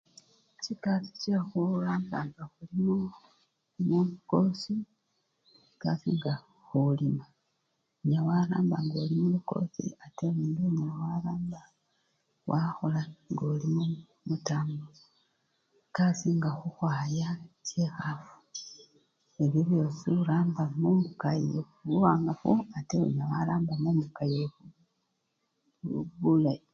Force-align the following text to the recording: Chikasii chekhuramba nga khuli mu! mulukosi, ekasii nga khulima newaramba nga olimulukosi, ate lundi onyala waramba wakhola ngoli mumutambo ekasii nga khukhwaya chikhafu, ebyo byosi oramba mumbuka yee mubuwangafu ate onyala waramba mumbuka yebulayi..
Chikasii 0.63 1.17
chekhuramba 1.21 2.17
nga 2.27 2.43
khuli 2.53 2.77
mu! 2.85 2.95
mulukosi, 3.87 4.75
ekasii 5.71 6.15
nga 6.17 6.33
khulima 6.67 7.25
newaramba 8.07 8.77
nga 8.85 8.97
olimulukosi, 9.03 9.85
ate 10.05 10.25
lundi 10.35 10.61
onyala 10.69 10.93
waramba 11.09 11.61
wakhola 12.49 13.01
ngoli 13.31 13.67
mumutambo 13.75 14.87
ekasii 15.89 16.35
nga 16.37 16.49
khukhwaya 16.59 17.29
chikhafu, 17.65 18.33
ebyo 19.43 19.61
byosi 19.69 20.07
oramba 20.21 20.63
mumbuka 20.81 21.29
yee 21.41 21.63
mubuwangafu 21.83 22.51
ate 22.77 22.95
onyala 23.03 23.31
waramba 23.33 23.73
mumbuka 23.83 24.23
yebulayi.. 24.33 26.63